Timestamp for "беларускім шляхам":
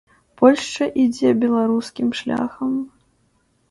1.45-2.71